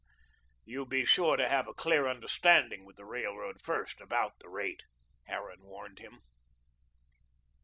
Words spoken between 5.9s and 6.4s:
him.